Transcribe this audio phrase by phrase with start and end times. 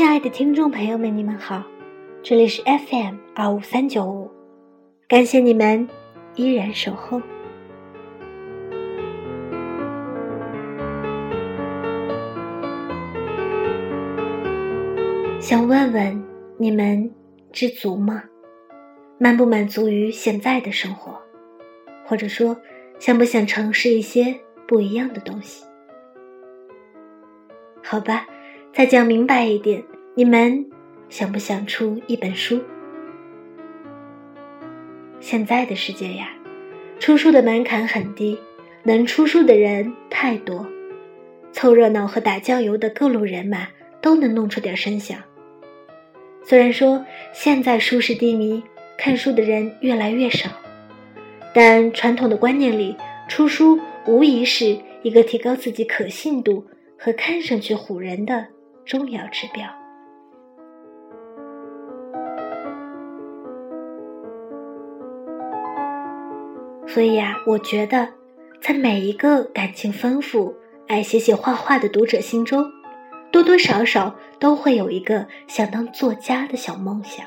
[0.00, 1.62] 亲爱的听众朋友们，你们好，
[2.22, 4.30] 这里是 FM 二五三九五，
[5.06, 5.86] 感谢你们
[6.36, 7.20] 依然守候。
[15.38, 16.24] 想问问
[16.56, 17.12] 你们，
[17.52, 18.22] 知足吗？
[19.18, 21.20] 满不满足于现在的生活？
[22.06, 22.56] 或者说，
[22.98, 24.34] 想不想尝试一些
[24.66, 25.62] 不一样的东西？
[27.82, 28.26] 好吧，
[28.72, 30.66] 再讲明白一点，你们
[31.08, 32.60] 想不想出一本书？
[35.20, 36.30] 现在的世界呀，
[36.98, 38.38] 出书的门槛很低，
[38.82, 40.66] 能出书的人太多，
[41.52, 43.68] 凑热闹和打酱油的各路人马
[44.00, 45.18] 都能弄出点声响。
[46.42, 48.62] 虽然说现在书市低迷。
[49.02, 50.50] 看书的人越来越少，
[51.54, 52.94] 但传统的观念里，
[53.30, 56.66] 出书无疑是一个提高自己可信度
[56.98, 58.46] 和看上去唬人的
[58.84, 59.79] 重要指标。
[66.92, 68.08] 所以呀，我觉得，
[68.60, 70.56] 在每一个感情丰富、
[70.88, 72.68] 爱写写画画的读者心中，
[73.30, 77.24] 多多少少都会有一个想当作家的小梦想。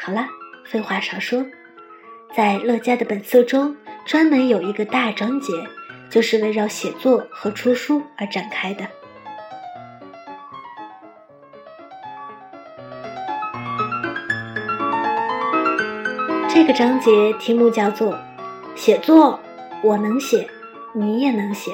[0.00, 0.26] 好了，
[0.66, 1.46] 废话少说，
[2.34, 5.52] 在乐嘉的本色中，专门有一个大章节，
[6.10, 8.84] 就是围绕写作和出书而展开的。
[16.54, 18.14] 这个章节题目叫做
[18.76, 19.40] “写作，
[19.82, 20.46] 我能写，
[20.92, 21.70] 你也能写”。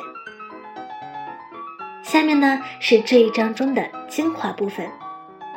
[2.00, 4.88] 下面呢是这一章中的精华部分，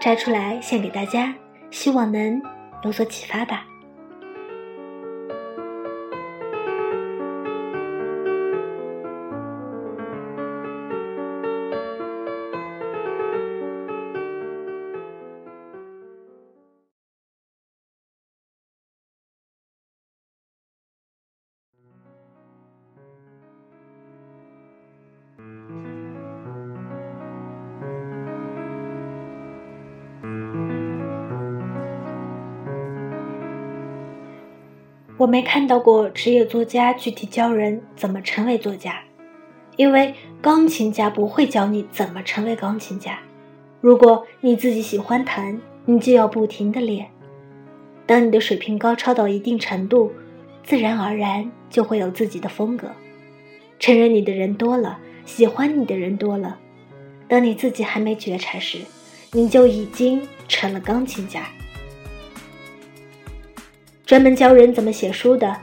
[0.01, 1.31] 摘出来献给大家，
[1.69, 2.41] 希望能。
[2.81, 3.63] 有所启发吧。
[35.21, 39.03] 我没看到过职业作家具体教人怎么成为作家，
[39.75, 43.19] 因为钢琴家不会教你怎么成为钢琴家。
[43.81, 47.07] 如果你自己喜欢弹，你就要不停的练。
[48.07, 50.11] 当你的水平高超到一定程度，
[50.63, 52.89] 自然而然就会有自己的风格。
[53.77, 56.57] 承认你的人多了，喜欢你的人多了，
[57.27, 58.79] 当你自己还没觉察时，
[59.33, 61.47] 你就已经成了钢琴家。
[64.11, 65.55] 专门教人怎么写书的，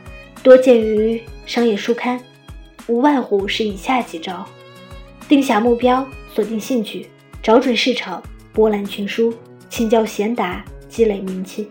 [0.42, 2.18] 多见于商业书刊，
[2.86, 4.42] 无外乎是以下几招：
[5.28, 6.02] 定下目标，
[6.34, 7.06] 锁定兴趣，
[7.42, 8.22] 找准市场，
[8.54, 9.34] 博览群书，
[9.68, 11.68] 请教贤达，积累名气。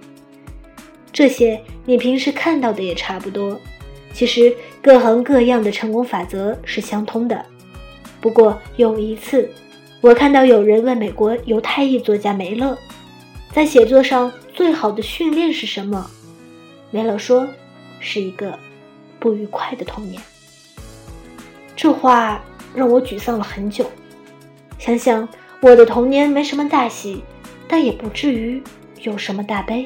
[1.11, 3.59] 这些你平时看到的也差不多。
[4.13, 7.43] 其实各行各样的成功法则是相通的。
[8.21, 9.49] 不过有一次，
[9.99, 12.77] 我看到有人问美国犹太裔作家梅勒，
[13.51, 16.07] 在写作上最好的训练是什么？
[16.89, 17.47] 梅勒说
[17.99, 18.57] ：“是一个
[19.19, 20.21] 不愉快的童年。”
[21.75, 22.41] 这话
[22.73, 23.85] 让我沮丧了很久。
[24.79, 25.27] 想想
[25.61, 27.23] 我的童年没什么大喜，
[27.67, 28.61] 但也不至于
[29.01, 29.85] 有什么大悲。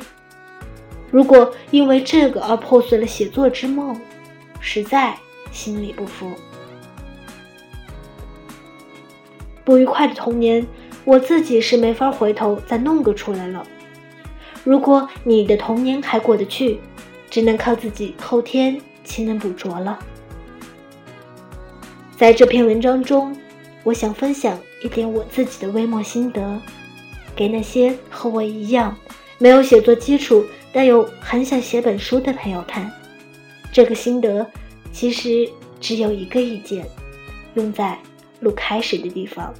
[1.09, 4.00] 如果因为这个而破碎了写作之梦，
[4.59, 5.18] 实在
[5.51, 6.31] 心里不服。
[9.63, 10.66] 不愉快的童年，
[11.03, 13.66] 我自己是没法回头再弄个出来了。
[14.63, 16.79] 如果你的童年还过得去，
[17.31, 19.97] 只能靠自己后天勤能补拙了。
[22.16, 23.36] 在这篇文章中，
[23.84, 26.62] 我想分享一点我自己的微末心得，
[27.36, 28.96] 给那些和我一样
[29.40, 32.92] 没有写作基础但又很想写本书的朋友看。
[33.72, 34.45] 这个心得
[34.92, 35.50] 其实
[35.80, 36.86] 只有一个意见，
[37.56, 37.98] 用在
[38.42, 39.51] 录开始的地方。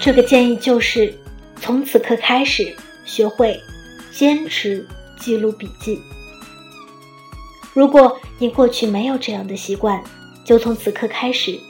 [0.00, 1.12] 这个建议就是，
[1.60, 2.74] 从此刻开始
[3.04, 3.60] 学会
[4.10, 4.86] 坚持
[5.18, 6.00] 记录笔记。
[7.74, 10.02] 如果你过去没有这样的习惯，
[10.42, 11.60] 就从此刻开始，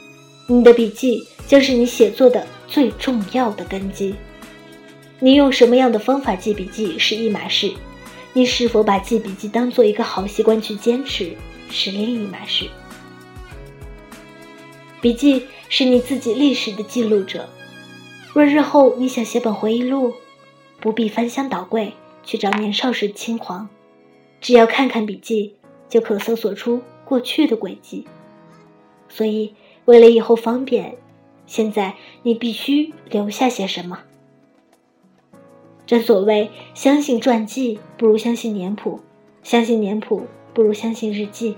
[0.47, 4.15] 你的笔记将是你写作的最重要的根基。
[5.19, 7.69] 你用什么样的方法记笔记是一码事，
[8.31, 11.35] 你是否把记笔记当做一个好习惯去坚持
[11.69, 12.65] 是另一码事。
[15.01, 17.45] 笔记是你自己历史的记录者。
[18.33, 20.13] 若日后你想写本回忆录，
[20.79, 21.93] 不必翻箱倒柜
[22.23, 23.67] 去找年少时的轻狂，
[24.39, 25.55] 只要看看笔记，
[25.89, 28.07] 就可搜索出过去的轨迹。
[29.09, 30.95] 所以，为了以后方便，
[31.45, 33.99] 现在你必须留下些什么。
[35.85, 39.01] 正所谓，相信传记不如相信年谱，
[39.43, 41.57] 相信年谱不如相信日记。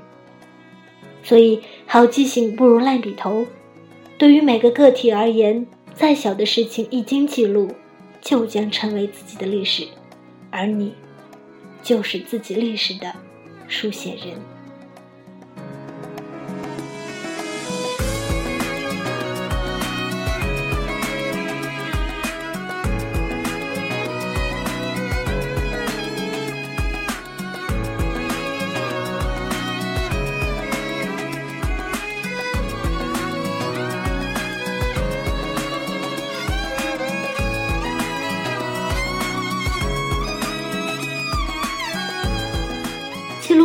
[1.22, 3.46] 所以，好记性不如烂笔头。
[4.18, 7.72] 对于每个个体而言，再小的事情一经记录，
[8.22, 9.88] 就将成为自己的历史，
[10.50, 10.94] 而你，
[11.82, 13.16] 就是自己历史的
[13.68, 14.53] 书写人。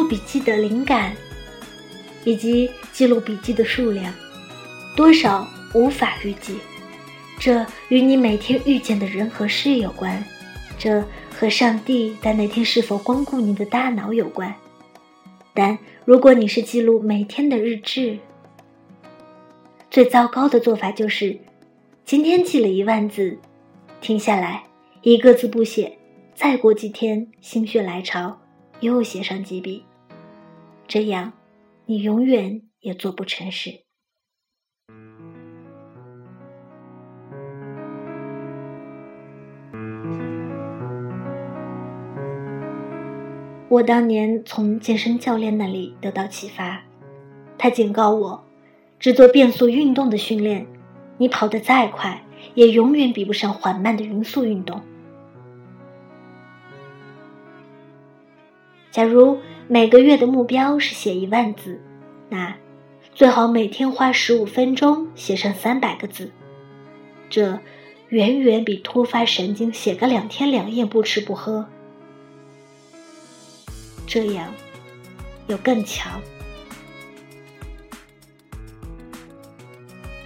[0.08, 1.14] 笔记的灵感，
[2.24, 4.12] 以及记录笔记的数量，
[4.96, 6.58] 多少无法预计。
[7.38, 10.24] 这与你每天遇见的人和事有关，
[10.78, 14.52] 这和上帝在那天是否光顾你的大脑有关。
[15.54, 18.18] 但如果你是记录每天的日志，
[19.90, 21.38] 最糟糕的做法就是，
[22.04, 23.38] 今天记了一万字，
[24.00, 24.64] 停下来
[25.02, 25.98] 一个字不写，
[26.34, 28.40] 再过几天心血来潮
[28.80, 29.84] 又写上几笔。
[30.88, 31.34] 这样，
[31.84, 33.82] 你永远也做不成事。
[43.68, 46.80] 我当年从健身教练那里得到启发，
[47.58, 48.42] 他警告我：
[48.98, 50.66] 只做变速运动的训练，
[51.18, 52.22] 你跑得再快，
[52.54, 54.80] 也永远比不上缓慢的匀速运动。
[58.90, 59.38] 假如。
[59.70, 61.78] 每个月的目标是写一万字，
[62.30, 62.56] 那
[63.14, 66.30] 最好每天花十五分钟写上三百个字。
[67.28, 67.58] 这
[68.08, 71.68] 远远比突发神经写个两天两夜不吃不喝，
[74.06, 74.54] 这样
[75.48, 76.18] 有更强。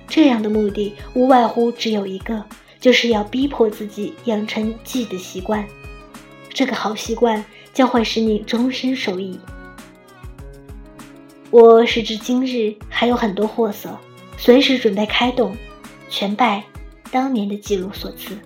[0.07, 2.45] 这样的目的无外乎只有一个，
[2.79, 5.67] 就是要逼迫自己养成记的习惯。
[6.49, 7.45] 这个好习惯。
[7.73, 9.39] 将会使你终身受益。
[11.51, 13.99] 我时至今日还有很多货色，
[14.37, 15.57] 随时准备开动，
[16.09, 16.65] 全拜
[17.11, 18.39] 当年的记录所赐。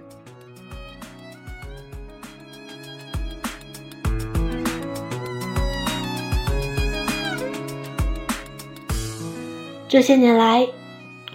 [9.89, 10.69] 这些年来，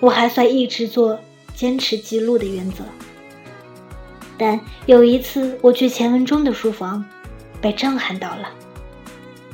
[0.02, 1.18] 我还算一直做
[1.56, 2.84] 坚持记录的原则，
[4.38, 7.04] 但有一次我去钱文忠的书房。
[7.62, 8.50] 被震撼到了。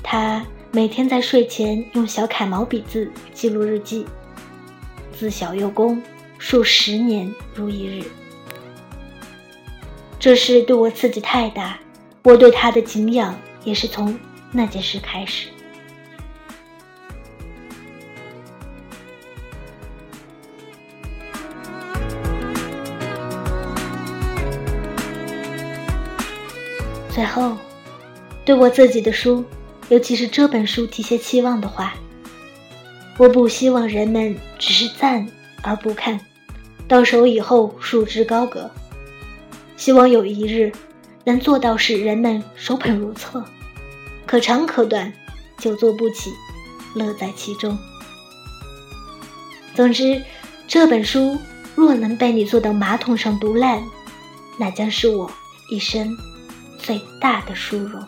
[0.02, 4.06] 他每天在睡前用小楷毛笔字记录日记，
[5.12, 6.02] 自小用功，
[6.38, 8.06] 数十年如一日。
[10.20, 11.78] 这事对我刺激太大，
[12.24, 14.18] 我对他的敬仰也是从
[14.52, 15.50] 那件事开始。
[27.10, 27.58] 最后。
[28.48, 29.44] 对我自己的书，
[29.90, 31.94] 尤其是这本书提些期望的话，
[33.18, 35.28] 我不希望人们只是赞
[35.64, 36.18] 而不看，
[36.88, 38.72] 到手以后束之高阁。
[39.76, 40.72] 希望有一日
[41.26, 43.44] 能做到使人们手捧如厕，
[44.26, 45.12] 可长可短，
[45.58, 46.32] 久坐不起，
[46.96, 47.78] 乐在其中。
[49.76, 50.24] 总之，
[50.70, 51.38] 这本书
[51.76, 53.84] 若能被你坐到马桶上读烂，
[54.58, 55.30] 那将是我
[55.70, 56.18] 一生
[56.80, 58.02] 最大的殊荣。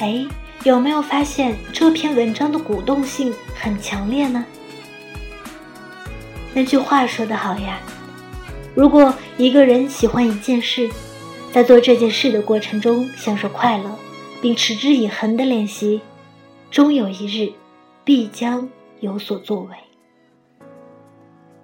[0.00, 0.26] 哎，
[0.64, 4.44] 有没有发现这篇文章的鼓动性很强烈呢？
[6.54, 7.78] 那句话说得好呀，
[8.74, 10.88] 如果一个人喜欢一件事，
[11.52, 13.90] 在做这件事的过程中享受快乐，
[14.40, 16.00] 并持之以恒的练习，
[16.70, 17.52] 终有一日
[18.02, 19.76] 必将有所作为。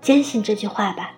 [0.02, 1.14] 坚信这句话吧。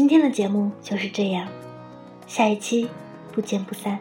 [0.00, 1.46] 今天的节目就是这样，
[2.26, 2.88] 下一期
[3.32, 3.98] 不见不散。